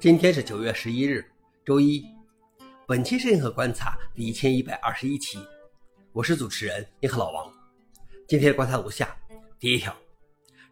[0.00, 1.22] 今天是九月十一日，
[1.62, 2.02] 周一。
[2.86, 5.38] 本期是银河观察第一千一百二十一期，
[6.14, 7.52] 我是主持人银河老王。
[8.26, 9.14] 今天观察如下：
[9.58, 9.94] 第一条，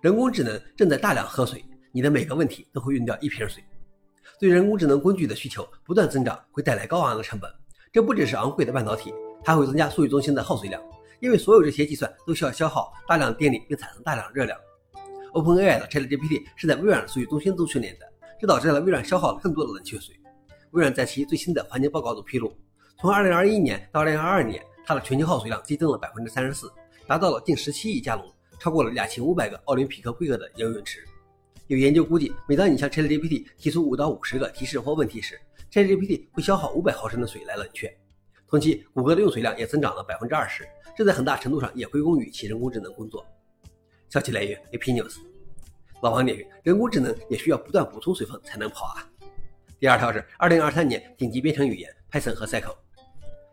[0.00, 1.62] 人工智能正在大量喝水，
[1.92, 3.62] 你的每个问题都会用掉一瓶水。
[4.40, 7.52] 对人工智能工具的需求不断增长，会带来高昂的成本。
[7.92, 9.12] 这不只是昂贵的半导体，
[9.44, 10.82] 它会增加数据中心的耗水量，
[11.20, 14.58] 因为所有这些计算都需要消耗大量电力并产生大量热量。
[15.34, 18.10] OpenAI 的 ChatGPT 是在微软数据中心中训练的。
[18.40, 20.14] 这导致了微软消耗了更多的冷却水。
[20.72, 22.54] 微软在其最新的环境报告中披露，
[23.00, 26.70] 从2021年到2022年，它的全球耗水量激增了34%，
[27.06, 31.04] 达到了近17亿加仑，超过了2500个奥林匹克规格的游泳池。
[31.66, 35.38] 有研究估计，每当你向 ChatGPT 提出5到50个提示或问题时
[35.72, 37.94] ，ChatGPT 会消耗500毫升的水来冷却。
[38.48, 40.64] 同期，谷歌的用水量也增长了20%，
[40.96, 43.26] 这在很大程度上也归功于其人工智能工作。
[44.08, 45.16] 消息来源：AP News。
[46.00, 49.04] 老王点评：人工智能也需要不断补充水分才能跑啊。
[49.80, 52.76] 第二条是二零二三年顶级编程语言 Python 和 Cycle。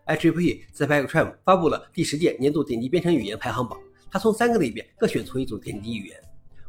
[0.06, 3.80] IEEE 在 Python 发布了第十届年度顶级编程语言排行榜，
[4.12, 6.20] 它从三个类别各选出一组顶级语言。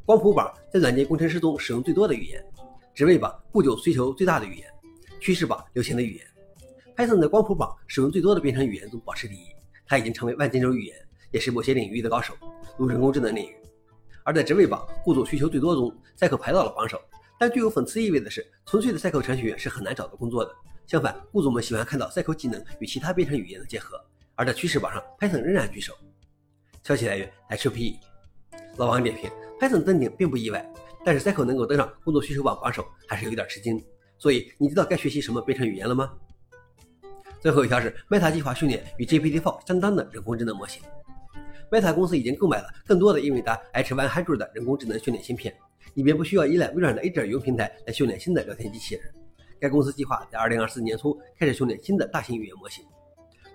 [0.06, 2.42] 光谱榜在软件工程师中使用最多的语言，
[2.94, 4.66] 职位榜不久需求最大的语言，
[5.20, 6.26] 趋势榜流行的语言。
[6.96, 9.46] Python 在光谱榜使用最多的编程语言中保持第一，
[9.86, 10.96] 它已经成为万金油语言，
[11.30, 12.32] 也是某些领域的高手，
[12.78, 13.56] 如人工智能领域。
[14.26, 17.00] 而在职位榜雇主需求最多中，Cycle 排到了榜首。
[17.38, 20.52] 但具有讽刺意味的是，纯粹的 Cycle 程序员是很难找到工作的。
[20.84, 24.00] 相反，雇主们喜欢看到 Cycle 技能与其他编程语言的结合。
[24.34, 25.94] 而在趋势榜上，Python 仍然居首。
[26.82, 27.98] 消息来源：HPE。
[28.78, 30.68] 老王点评：Python 登顶并不意外，
[31.04, 33.80] 但是 Cycle 能够登上工作需求榜榜首还是有点吃惊。
[34.18, 36.12] 所以，你知道该学习什么编程语言了吗？
[37.38, 40.82] 最后一条是，Meta 计划训练与 GPT-4 相当的人工智能模型。
[41.70, 45.54] Meta 公司已经购买了更多的英伟达 H100 的人工智能训练芯片，
[45.94, 49.12] 以便不需要依赖微软的 A 点云平台来训练新的聊天机器人。
[49.58, 52.84] 该公司计划在2024年初开始训练新的大型语言模型，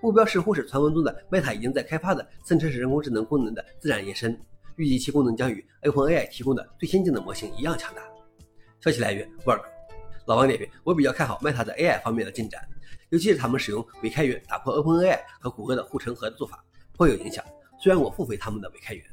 [0.02, 4.38] 目标似乎是传闻中的 Meta 已经在开发的生成式人工智能功能的自然延伸，
[4.76, 8.02] 预计其功能将与 OpenAI 提供的最先进的模型一样强大。
[8.80, 9.62] 消息来源：Work。
[10.26, 12.62] 老王点评：我比较看好 Meta 在 AI 方面的进展，
[13.10, 16.64] 尤其是他们使用伪开源打破 OpenAI 和谷歌的护城河的做法，
[16.96, 17.44] 颇有影响。
[17.82, 19.04] 虽然我付费他们的未开源。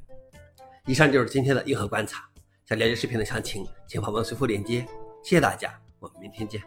[0.86, 2.30] 以上就是今天的硬核观察。
[2.68, 4.86] 想了解视频的详情，请访问随附链接。
[5.24, 6.62] 谢谢大家，我们明天见。